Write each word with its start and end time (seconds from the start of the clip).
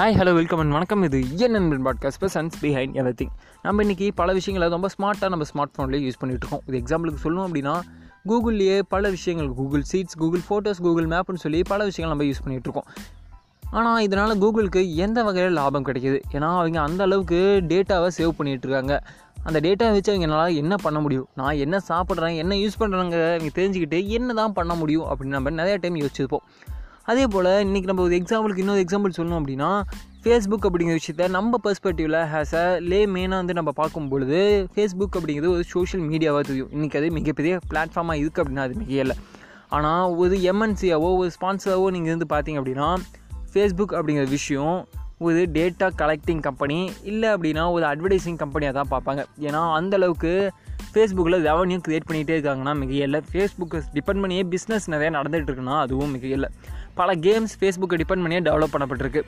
Hi 0.00 0.18
hello 0.18 0.34
welcome 0.34 0.58
and 0.58 0.70
வணக்கம். 0.70 1.02
இது 1.02 1.18
இயன் 1.18 1.50
நண்பன் 1.50 1.84
podcast 1.84 2.24
sons 2.34 2.50
behind 2.60 2.94
every 3.00 3.12
thing 3.22 3.28
நம்ம 3.62 3.82
இன்றைக்கி 3.82 4.10
பல 4.14 4.32
விஷயங்களை 4.32 4.78
ரொம்ப 4.78 4.88
ஸ்மார்ட்டாக 4.98 5.28
நம்ம 5.28 5.44
ஸ்மார்ட் 5.54 5.78
ஃபோன்லேயே 5.78 6.02
யூஸ் 6.02 6.20
பண்ணிகிட்டு 6.20 6.40
இருக்கோம். 6.42 6.62
இது 6.66 6.78
எக்ஸாம்பிளுக்கு 6.78 7.16
சொல்லணும் 7.24 7.46
அப்படின்னா 7.48 7.80
கூகுள்லேயே 8.28 8.82
பல 8.88 9.10
விஷயங்கள் 9.10 9.54
Google 9.54 9.82
sheets 9.92 10.18
Google 10.18 10.38
photos 10.38 10.82
Google 10.82 11.06
மேப்னு 11.06 11.34
சொல்லி 11.34 11.62
பல 11.62 11.84
விஷயங்கள் 11.84 12.18
நம்ம 12.18 12.34
யூஸ் 12.34 12.48
பண்ணிகிட்டு 12.48 12.68
இருக்கோம். 12.68 12.84
ஆனால் 13.70 14.02
இதனால் 14.02 14.38
கூகுளுக்கு 14.38 14.94
எந்த 14.94 15.22
வகையில் 15.22 15.52
லாபம் 15.52 15.84
கிடைக்கிது? 15.84 16.22
ஏன்னா 16.32 16.56
அவங்க 16.56 16.80
அந்த 16.80 17.02
அளவுக்கு 17.02 17.62
டேட்டாவை 17.68 18.08
சேவ் 18.18 18.30
பண்ணிகிட்டு 18.38 18.66
இருக்காங்க. 18.66 19.02
அந்த 19.42 19.60
டேட்டாவை 19.60 19.92
வச்சு 19.92 20.12
அவங்க 20.12 20.32
என்னால் 20.32 20.54
என்ன 20.54 20.76
பண்ண 20.76 21.00
முடியும்? 21.00 21.28
நான் 21.34 21.56
என்ன 21.56 21.80
சாப்பிட்றேன்? 21.88 22.36
என்ன 22.36 22.54
யூஸ் 22.54 22.80
பண்ணுறேங்க 22.80 23.36
அவங்க 23.36 23.46
தெரிஞ்சுக்கிட்டு 23.54 24.06
என்ன 24.06 24.32
தான் 24.32 24.52
பண்ண 24.52 24.74
முடியும்? 24.74 25.02
அப்படின்னு 25.02 25.34
நம்ம 25.36 25.50
நிறைய 25.50 25.76
டைம் 25.76 25.94
யோசிச்சிருப்போம். 25.94 26.46
அதே 27.10 27.22
போல் 27.26 27.46
இன்றைக்கி 27.64 27.86
நம்ம 27.90 28.02
ஒரு 28.02 28.14
எக்ஸாம்பிளுக்கு 28.16 28.62
இன்னொரு 28.62 28.82
எக்ஸாம்பிள் 28.82 29.14
சொல்லணும் 29.16 29.38
அப்படின்னா 29.40 29.68
ஃபேஸ்புக் 30.24 30.66
அப்படிங்கிற 30.66 30.96
விஷயத்த 30.98 31.28
நம்ம 31.28 31.58
பெர்ஸ்பெக்டிவில் 31.64 32.16
ஹேஸ் 32.32 32.52
அ 32.54 32.64
லே 32.90 32.98
மெயினாக 33.06 33.40
வந்து 33.42 33.54
நம்ம 33.54 33.70
பார்க்கும் 33.70 34.08
பொழுது 34.08 34.40
ஃபேஸ்புக் 34.74 35.16
அப்படிங்கிறது 35.18 35.50
ஒரு 35.54 35.64
சோஷியல் 35.72 36.04
மீடியாவாக 36.08 36.42
தெரியும். 36.46 36.70
இன்றைக்கி 36.76 36.96
அது 36.96 37.08
மிகப்பெரிய 37.10 37.58
பிளாட்ஃபார்மாக 37.70 38.20
இருக்குது 38.20 38.42
அப்படின்னா 38.42 38.66
அது 38.66 38.74
மிக 38.74 38.94
இல்லை 39.04 39.16
ஆனால் 39.68 40.14
ஒரு 40.22 40.36
எம்என்சியாவோ 40.52 41.10
ஒரு 41.16 41.30
ஸ்பான்சராகவோ 41.40 41.88
நீங்கள் 41.96 42.12
இருந்து 42.12 42.28
பார்த்தீங்க 42.34 42.60
அப்படின்னா 42.62 42.88
ஃபேஸ்புக் 43.52 43.96
அப்படிங்கிற 43.98 44.28
விஷயம் 44.28 44.76
ஒரு 45.18 45.40
டேட்டா 45.56 45.88
கலெக்டிங் 46.02 46.42
கம்பெனி 46.48 46.78
இல்லை 47.02 47.28
அப்படின்னா 47.28 47.64
ஒரு 47.72 47.86
அட்வர்டைஸிங் 47.92 48.40
கம்பெனியாக 48.44 48.76
தான் 48.80 48.92
பார்ப்பாங்க. 48.94 49.24
ஏன்னா 49.48 49.62
அந்தளவுக்கு 49.78 50.34
ஃபேஸ்புக்கில் 50.94 51.42
ரெவன்யூ 51.46 51.80
க்ரியேட் 51.88 52.10
பண்ணிகிட்டே 52.10 52.36
இருக்காங்கன்னா 52.38 52.76
மிக 52.76 52.92
இல்லை 52.92 53.20
ஃபேஸ்புக்கை 53.32 53.82
டிபெண்ட் 53.94 54.20
பண்ணியே 54.20 54.42
பிஸ்னஸ் 54.42 54.90
நிறையா 54.90 55.14
நடந்துகிட்டு 55.16 55.50
இருக்குன்னா 55.50 55.78
அதுவும் 55.78 56.10
மிக 56.10 56.26
இல்லை 56.26 56.48
பல 56.94 57.14
கேம்ஸ் 57.14 57.54
ஃபேஸ்புக்கை 57.60 58.00
டிபெண்ட் 58.00 58.02
பண்ணியே 58.06 58.40
டெவலப் 58.40 58.74
பண்ணப்பட்டிருக்கு. 58.78 59.22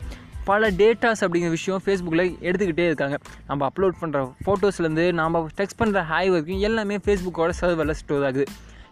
பல 0.44 0.70
டேட்டாஸ் 0.70 1.20
அப்படிங்கிற 1.20 1.50
விஷயம் 1.50 1.80
ஃபேஸ்புக்கில் 1.86 2.34
எடுத்துக்கிட்டே 2.40 2.84
இருக்காங்க. 2.84 3.18
நம்ம 3.46 3.68
அப்லோட் 3.68 3.92
பண்ணுற 4.00 4.32
ஃபோட்டோஸ்லேருந்து 4.46 5.12
நம்ம 5.12 5.46
டெக்ஸ்ட் 5.56 5.80
பண்ணுற 5.82 6.02
ஹாய் 6.02 6.28
வரைக்கும் 6.28 6.58
எல்லாமே 6.58 6.96
ஃபேஸ்புக்கோட 6.96 7.52
சர்வரில் 7.60 7.90
ஸ்டோர் 7.90 8.24
ஆகுது. 8.24 8.44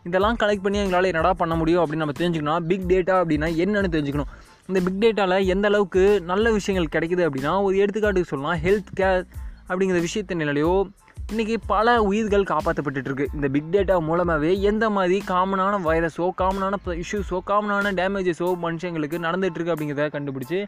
இதெல்லாம் 0.05 0.37
கலெக்ட் 0.43 0.63
பண்ணி 0.63 0.79
எங்களால் 0.79 1.05
என்னடா 1.05 1.33
பண்ண 1.33 1.55
முடியும் 1.55 1.87
அப்படின்னு 1.87 1.97
நம்ம 1.97 2.13
தெரிஞ்சுக்கணும் 2.19 2.67
பிக் 2.67 2.87
டேட்டா 2.89 3.13
அப்படின்னா 3.13 3.49
என்னென்னு 3.63 3.95
தெரிஞ்சுக்கணும். 3.97 4.31
இந்த 4.67 4.91
பிக் 4.91 5.01
டேட்டாவில் 5.01 5.47
எந்த 5.47 5.69
அளவுக்கு 5.69 6.21
நல்ல 6.21 6.53
விஷயங்கள் 6.53 7.01
கிடைக்குது 7.01 7.29
அப்படின்னா 7.29 7.63
ஒரு 7.63 7.77
எடுத்துக்காட்டுக்கு 7.77 8.23
சொல்லலாம். 8.23 8.59
ஹெல்த் 8.59 9.01
கேர் 9.01 9.27
அப்படிங்கிற 9.69 10.05
விஷயத்தினாலேயோ 10.05 10.91
இன்றைக்கி 11.33 11.57
பல 11.73 11.89
உயிர்கள் 12.07 12.47
காப்பாற்றப்பட்டுருக்கு 12.51 13.25
இந்த 13.37 13.49
பிக் 13.55 13.69
டேட்டா 13.75 13.97
மூலமாகவே 14.07 14.49
எந்த 14.71 14.85
மாதிரி 14.95 15.17
காமனான 15.29 15.75
வைரஸோ 15.85 16.25
காமனான 16.41 16.79
இஷ்யூஸோ 17.03 17.39
காமனான 17.51 17.91
டேமேஜஸோ 17.99 18.49
மனுஷங்களுக்கு 18.65 19.19
நடந்துகிட்ருக்கு 19.27 19.73
அப்படிங்கிறத 19.75 20.07
கண்டுபிடிச்சி 20.15 20.59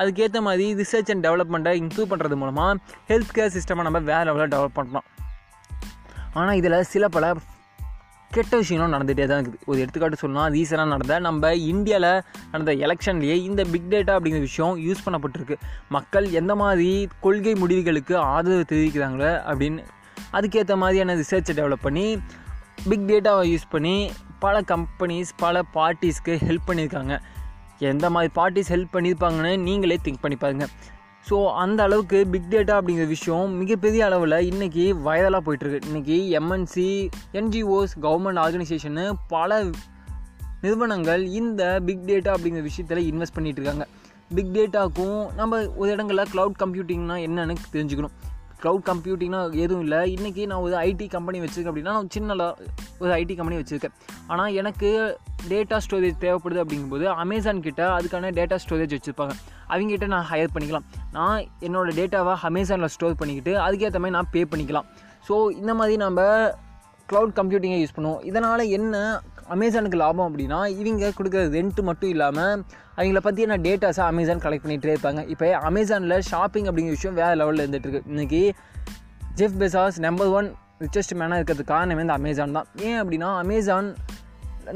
அதுக்கேற்ற 0.00 0.40
மாதிரி 0.46 0.64
ரிசர்ச் 0.80 1.10
அண்ட் 1.14 1.24
டெவலப்மெண்ட்டை 1.26 1.74
இம்ப்ரூவ் 1.82 2.08
பண்ணுறது 2.12 2.36
மூலமாக 2.40 2.72
ஹெல்த் 3.10 3.34
கேர் 3.36 3.52
சிஸ்டமை 3.56 3.84
நம்ம 3.88 4.00
வேறு 4.08 4.26
லெவலில் 4.28 4.52
டெவலப் 4.54 4.74
பண்ணலாம். 4.78 5.06
ஆனால் 6.40 6.58
இதில் 6.60 6.76
சில 6.92 7.08
பல 7.16 7.28
கெட்ட 8.30 8.52
விஷயங்களும் 8.62 8.94
நடந்துகிட்டே 8.96 9.28
தான் 9.32 9.40
இருக்குது. 9.42 9.62
ஒரு 9.70 9.78
எடுத்துக்காட்டு 9.82 10.20
சொல்லலாம் 10.22 10.48
ரீசனாக 10.56 10.92
நடந்த 10.94 11.18
நம்ம 11.28 11.52
இந்தியாவில் 11.74 12.08
நடந்த 12.54 12.74
எலெக்ஷன்லேயே 12.86 13.36
இந்த 13.50 13.64
பிக் 13.74 13.88
டேட்டா 13.94 14.16
அப்படிங்கிற 14.16 14.42
விஷயம் 14.48 14.74
யூஸ் 14.86 15.04
பண்ணப்பட்டிருக்கு. 15.06 15.58
மக்கள் 15.98 16.26
எந்த 16.40 16.54
மாதிரி 16.62 16.90
கொள்கை 17.26 17.54
முடிவுகளுக்கு 17.62 18.16
ஆதரவு 18.32 18.66
தெரிவிக்கிறாங்களோ 18.72 19.30
அப்படின்னு 19.52 19.84
அதுக்கேற்ற 20.32 20.76
மாதிரியான 20.76 21.14
ரிசர்ச்சை 21.14 21.54
டெவலப் 21.60 21.86
பண்ணி 21.86 22.06
பிக் 22.88 23.06
டேட்டாவை 23.10 23.44
யூஸ் 23.52 23.66
பண்ணி 23.70 23.96
பல 24.38 24.60
கம்பெனிஸ் 24.60 25.30
பல 25.36 25.62
பார்ட்டிஸ்க்கு 25.74 26.34
ஹெல்ப் 26.48 26.68
பண்ணியிருக்காங்க. 26.68 27.14
எந்த 27.78 28.06
மாதிரி 28.10 28.32
பார்ட்டிஸ் 28.38 28.72
ஹெல்ப் 28.74 28.94
பண்ணியிருப்பாங்கன்னு 28.96 29.52
நீங்களே 29.58 29.98
திங்க் 30.04 30.20
பண்ணி 30.20 30.36
பாருங்கள் 30.36 30.72
ஸோ 31.28 31.36
அந்த 31.54 31.82
அளவுக்கு 31.82 32.26
பிக் 32.26 32.50
டேட்டா 32.50 32.74
அப்படிங்கிற 32.78 33.06
விஷயம் 33.06 33.50
மிகப்பெரிய 33.52 34.02
அளவில் 34.04 34.36
இன்றைக்கி 34.50 34.84
வைரலாக 35.06 35.42
போயிட்டுருக்கு. 35.46 35.80
இன்றைக்கி 35.90 36.16
எம்என்சி 36.38 36.86
என்ஜிஓஸ் 37.32 37.94
கவர்மெண்ட் 38.02 38.40
ஆர்கனைசேஷனு 38.44 39.12
பல 39.28 39.64
நிறுவனங்கள் 40.60 41.24
இந்த 41.40 41.80
பிக் 41.86 42.06
டேட்டா 42.06 42.30
அப்படிங்கிற 42.36 42.62
விஷயத்தில் 42.62 43.02
இன்வெஸ்ட் 43.10 43.36
பண்ணிகிட்டு 43.36 43.60
இருக்காங்க. 43.60 43.86
பிக் 44.34 44.54
டேட்டாக்கும் 44.54 45.34
நம்ம 45.34 45.60
ஒரு 45.76 45.90
இடங்களில் 45.90 46.30
க்ளவுட் 46.32 46.58
கம்ப்யூட்டிங்னா 46.64 47.18
என்னன்னு 47.26 47.56
தெரிஞ்சுக்கணும். 47.72 48.16
க்ளவுட் 48.62 48.84
கம்ப்யூட்டிங்னா 48.90 49.40
எதுவும் 49.64 49.82
இல்லை. 49.86 50.00
இன்றைக்கி 50.16 50.42
நான் 50.50 50.62
ஒரு 50.66 50.74
ஐடி 50.88 51.06
கம்பெனி 51.14 51.38
வச்சுருக்கேன் 51.44 51.72
அப்படின்னா 51.72 51.94
நான் 51.98 52.12
சின்னதாக 52.16 52.68
ஒரு 53.02 53.10
ஐடி 53.20 53.34
கம்பெனி 53.40 53.58
வச்சுருக்கேன். 53.60 53.94
ஆனால் 54.32 54.54
எனக்கு 54.60 54.88
டேட்டா 55.52 55.76
ஸ்டோரேஜ் 55.84 56.22
தேவைப்படுது 56.24 56.62
அப்படிங்கும்போது 56.62 57.04
அமேசான் 57.24 57.64
கிட்ட 57.66 57.82
அதுக்கான 57.96 58.32
டேட்டா 58.38 58.56
ஸ்டோரேஜ் 58.64 58.94
வச்சுருப்பாங்க. 58.96 59.34
அவங்ககிட்ட 59.72 60.06
நான் 60.14 60.28
ஹையர் 60.30 60.54
பண்ணிக்கலாம். 60.54 60.86
நான் 61.16 61.38
என்னோடய 61.66 61.96
டேட்டாவை 62.00 62.34
அமேசானில் 62.50 62.92
ஸ்டோர் 62.94 63.18
பண்ணிக்கிட்டு 63.20 63.54
அதுக்கேற்ற 63.66 64.00
மாதிரி 64.04 64.16
நான் 64.18 64.32
பே 64.34 64.42
பண்ணிக்கலாம். 64.52 64.88
ஸோ 65.28 65.34
இந்த 65.60 65.72
மாதிரி 65.80 65.96
நம்ம 66.04 66.20
க்ளவுட் 67.10 67.34
கம்ப்யூட்டிங்கை 67.40 67.80
யூஸ் 67.82 67.96
பண்ணுவோம். 67.96 68.22
இதனால் 68.30 68.70
என்ன 68.78 68.96
அமேசானுக்கு 69.54 69.98
லாபம் 70.02 70.26
அப்படின்னா 70.28 70.58
இவங்க 70.80 71.10
கொடுக்குற 71.18 71.42
ரெண்ட்டு 71.56 71.82
மட்டும் 71.88 72.12
இல்லாமல் 72.14 72.54
அவங்கள 72.98 73.20
பற்றியான 73.26 73.58
டேட்டாஸை 73.66 74.04
அமேசான் 74.12 74.42
கலெக்ட் 74.44 74.64
பண்ணிகிட்டே 74.64 74.94
இருப்பாங்க. 74.94 75.22
இப்போ 75.32 75.48
அமேசானில் 75.70 76.16
ஷாப்பிங் 76.30 76.68
அப்படிங்கிற 76.70 76.96
விஷயம் 76.98 77.18
வேறு 77.20 77.36
லெவலில் 77.40 77.62
இருந்துகிட்டு 77.64 77.90
இருக்கு. 77.90 78.10
இன்றைக்கி 78.12 78.42
Jeff 79.40 79.58
Bezos 79.62 79.98
number 80.06 80.32
one 80.38 80.48
richest 80.84 81.14
மேனாக 81.20 81.38
இருக்கிறதுக்கு 81.40 81.74
காரணமே 81.74 82.02
இந்த 82.06 82.16
அமேசான் 82.20 82.56
தான். 82.58 82.68
ஏன் 82.88 82.98
அப்படின்னா 83.02 83.28
அமேசான் 83.44 83.88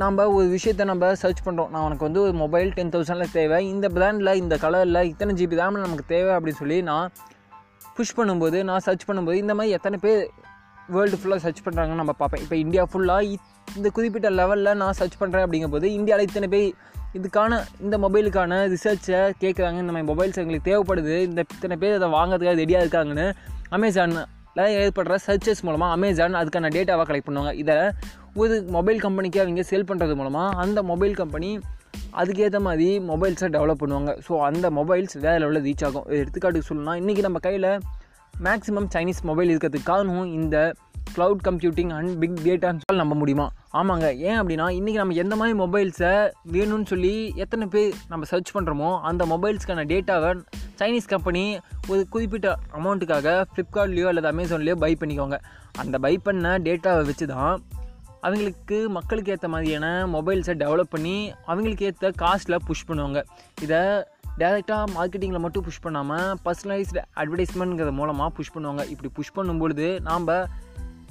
நம்ம 0.03 0.25
ஒரு 0.37 0.47
விஷயத்தை 0.55 0.85
நம்ம 0.91 1.09
சர்ச் 1.23 1.43
பண்ணுறோம் 1.47 1.71
நான் 1.73 1.85
உனக்கு 1.89 2.07
வந்து 2.09 2.21
ஒரு 2.27 2.35
மொபைல் 2.43 2.71
டென் 2.77 2.93
தௌசண்டில் 2.95 3.35
தேவை. 3.39 3.59
இந்த 3.73 3.87
பிராண்டில் 3.97 4.39
இந்த 4.43 4.55
கலரில் 4.65 5.01
இத்தனை 5.11 5.35
ஜிபி 5.41 5.59
ரேமில் 5.61 5.85
நமக்கு 5.87 6.07
தேவை 6.15 6.31
அப்படின்னு 6.37 6.61
சொல்லி 6.63 6.79
நான் 6.91 7.11
புஷ் 7.97 8.15
பண்ணும்போது 8.19 8.59
நான் 8.69 8.85
சர்ச் 8.87 9.07
பண்ணும்போது 9.09 9.39
இந்த 9.45 9.55
மாதிரி 9.59 9.77
எத்தனை 9.79 9.99
பேர் 10.05 10.23
வேர்ல்டு 10.95 11.19
ஃபுல்லாக 11.21 11.41
சர்ச் 11.45 11.63
பண்ணுறாங்கன்னு 11.67 12.03
நம்ம 12.03 12.15
பார்ப்பேன் 12.21 12.43
இப்போ 12.45 12.57
இந்தியா 12.65 12.85
ஃபுல்லாக 12.93 13.37
இந்த 13.79 13.89
குறிப்பிட்ட 13.97 14.31
லெவலில் 14.41 14.79
நான் 14.83 14.99
சர்ச் 15.01 15.21
பண்ணுறேன் 15.21 15.45
அப்படிங்கும்போது 15.47 15.87
இந்தியாவில் 15.99 16.27
இத்தனை 16.29 16.49
பேர் 16.55 16.69
இதுக்கான 17.19 17.59
இந்த 17.85 17.97
மொபைலுக்கான 18.05 18.59
ரிசர்ச்சை 18.75 19.19
கேட்குறாங்க 19.43 19.79
இந்த 19.85 19.93
மாதிரி 19.95 20.09
மொபைல்ஸ் 20.13 20.39
எங்களுக்கு 20.43 20.69
தேவைப்படுது. 20.71 21.15
இந்த 21.29 21.41
இத்தனை 21.55 21.77
பேர் 21.83 21.97
அதை 21.99 22.09
வாங்குறதுக்காக 22.19 22.57
ரெடியாக 22.63 22.85
இருக்காங்கன்னு 22.85 23.27
அமேசானில் 23.79 24.79
ஏற்படுற 24.85 25.17
சர்ச்சஸ் 25.27 25.63
மூலமாக 25.67 25.97
அமேசான் 25.97 26.39
அதுக்கான 26.41 26.71
டேட்டாவை 26.77 27.05
கலெக்ட் 27.11 27.29
பண்ணுவாங்க. 27.29 27.53
இதை 27.63 27.77
ஒரு 28.43 28.55
மொபைல் 28.77 29.01
கம்பெனிக்கு 29.05 29.41
அவங்க 29.45 29.65
சேல் 29.71 29.89
பண்ணுறது 29.91 30.15
மூலமாக 30.21 30.57
அந்த 30.65 30.79
மொபைல் 30.91 31.15
கம்பெனி 31.21 31.51
அதுக்கேற்ற 32.21 32.59
மாதிரி 32.69 32.89
மொபைல்ஸை 33.11 33.49
டெவலப் 33.57 33.83
பண்ணுவாங்க. 33.83 34.13
ஸோ 34.27 34.33
அந்த 34.49 34.67
மொபைல்ஸ் 34.79 35.17
வேறு 35.25 35.41
லெவலில் 35.43 35.67
ரீச் 35.69 35.85
ஆகும். 35.89 36.07
எடுத்துக்காட்டுக்கு 36.21 36.69
சொல்லணும்னா 36.71 36.97
இன்றைக்கி 37.03 37.23
நம்ம 37.29 37.41
கையில் 37.47 37.69
மேக்ஸிமம் 38.41 38.89
சைனீஸ் 38.95 39.21
மொபைல் 39.23 39.51
இருக்கிறதுக்கு 39.53 39.83
காரணம் 39.83 40.33
இந்த 40.33 40.75
க்ளவுட் 41.17 41.43
கம்ப்யூட்டிங் 41.49 41.93
அண்ட் 41.97 42.13
பிக் 42.19 42.39
டேட்டான்னு 42.45 42.95
நம்ப 42.95 43.15
முடியுமா? 43.15 43.53
ஆமாங்க. 43.73 44.17
ஏன் 44.29 44.39
அப்படின்னா 44.41 44.67
இன்றைக்கி 44.79 44.99
நம்ம 45.01 45.15
எந்த 45.15 45.37
மாதிரி 45.37 45.59
மொபைல்ஸை 45.59 46.31
வேணும்னு 46.53 46.87
சொல்லி 46.87 47.33
எத்தனை 47.35 47.67
பேர் 47.67 47.95
நம்ம 48.09 48.25
சர்ச் 48.25 48.57
பண்ணுறோமோ 48.57 49.01
அந்த 49.01 49.25
மொபைல்ஸ்க்கான 49.25 49.85
டேட்டாவை 49.93 50.43
சைனீஸ் 50.81 51.09
கம்பெனி 51.09 51.59
ஒரு 51.89 52.07
குறிப்பிட்ட 52.09 52.59
அமௌண்ட்டுக்காக 52.79 53.45
ஃப்ளிப்கார்ட்லேயோ 53.51 54.07
அல்லது 54.07 54.31
அமேசான்லேயோ 54.33 54.75
பை 54.75 54.97
பண்ணிக்கோங்க. 55.01 55.39
அந்த 55.79 55.99
பை 55.99 56.19
பண்ண 56.19 56.59
டேட்டாவை 56.59 57.05
வச்சு 57.05 57.27
தான் 57.27 57.63
அவங்களுக்கு 58.21 58.89
மக்களுக்கு 58.89 59.31
ஏற்ற 59.31 59.49
மாதிரியான 59.49 60.07
மொபைல்ஸை 60.07 60.55
டெவலப் 60.65 60.93
பண்ணி 60.97 61.33
அவங்களுக்கு 61.45 61.85
ஏற்ற 61.85 62.11
காஸ்ட்டில் 62.23 62.65
புஷ் 62.67 62.89
பண்ணுவாங்க. 62.89 63.23
இதை 63.61 63.81
டேரெக்டாக 64.39 64.85
மார்க்கெட்டிங்கில் 64.97 65.39
மட்டும் 65.39 65.63
புஷ் 65.63 65.81
பண்ணாமல் 65.81 66.37
பர்சனலைஸ்டு 66.45 67.03
அட்வர்டைஸ்மெண்ட்ங்கிறது 67.17 67.93
மூலமாக 67.93 68.35
புஷ் 68.35 68.57
பண்ணுவாங்க. 68.57 68.89
இப்படி 68.89 69.09
புஷ் 69.13 69.37
பண்ணும்பொழுது 69.37 70.01
நாம் 70.01 70.27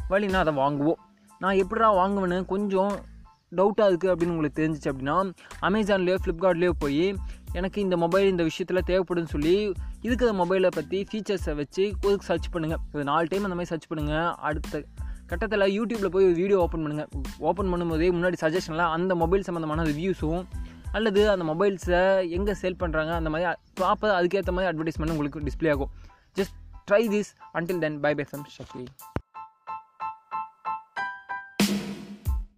வழினா 0.10 0.34
அதை 0.34 0.56
வாங்குவோம். 0.56 1.00
நான் 1.40 1.56
எப்படா 1.56 1.88
வாங்குவேன்னு 2.00 2.46
கொஞ்சம் 2.46 3.10
டவுட்டாக 3.56 3.90
இருக்குது 3.90 4.12
அப்படின்னு 4.14 4.34
உங்களுக்கு 4.34 4.62
தெரிஞ்சிச்சு 4.62 4.90
அப்படின்னா 4.92 5.32
அமேசான்லேயோ 5.62 6.18
ஃப்ளிப்கார்ட்லேயோ 6.26 6.70
போய் 6.80 7.16
எனக்கு 7.54 7.82
இந்த 7.82 7.98
மொபைல் 7.98 8.30
இந்த 8.30 8.44
விஷயத்தில் 8.44 8.82
தேவைப்படுன்னு 8.86 9.28
சொல்லி 9.28 9.74
இருக்கிற 10.02 10.32
மொபைலை 10.32 10.68
பற்றி 10.68 11.08
ஃபீச்சர்ஸை 11.12 11.56
வச்சு 11.56 11.94
ஒரு 12.06 12.18
சர்ச் 12.22 12.48
பண்ணுங்கள் 12.54 12.82
ஒரு 12.94 13.04
நாலு 13.04 13.28
டைம் 13.30 13.44
அந்த 13.44 13.56
மாதிரி 13.56 13.66
சர்ச் 13.66 13.92
பண்ணுங்கள் 13.94 14.34
அடுத்த 14.34 14.84
கட்டத்தில் 15.28 15.60
யூடியூப்பில் 15.60 16.08
போய் 16.08 16.26
ஒரு 16.26 16.34
வீடியோ 16.34 16.60
ஓப்பன் 16.60 16.86
பண்ணுங்கள் 16.86 17.08
ஓப்பன் 17.38 17.74
பண்ணும்போதே 17.74 18.10
முன்னாடி 18.12 18.34
சஜஷனில் 18.42 18.90
அந்த 18.90 19.16
மொபைல் 19.16 19.42
சம்மந்தமான 19.42 19.84
ரிவ்யூஸும் 19.84 20.44
அல்லது 20.98 21.22
அந்த 21.34 21.44
மொபைல்ஸை 21.52 22.02
எங்கே 22.38 22.54
சேல் 22.62 22.82
பண்ணுறாங்க 22.84 23.12
அந்த 23.20 23.30
மாதிரி 23.34 23.50
ப்ராப்பர் 23.80 24.16
அதுக்கேற்ற 24.20 24.54
மாதிரி 24.58 24.70
அட்வர்டைஸ்மெண்ட் 24.72 25.14
உங்களுக்கு 25.16 25.46
டிஸ்பிளே 25.50 25.72
ஆகும். 25.76 25.92
Just 26.40 26.56
try 26.92 27.04
this 27.16 27.32
until 27.60 27.84
then 27.86 28.00
bye 28.06 28.14
bye 28.20 28.26
from 28.30 28.46
Shakti 28.58 28.84